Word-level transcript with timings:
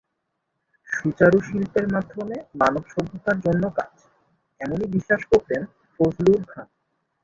সুচারু 0.89 1.37
শিল্পের 1.41 1.85
মাধ্যমে 1.93 2.35
মানব 2.55 2.83
সভ্যতার 2.93 3.37
জন্য 3.45 3.63
কাজ—এমনই 3.77 4.87
বিশ্বাস 4.95 5.21
করতেন 5.31 5.61
ফজলুর 5.93 6.41
খান। 6.45 6.67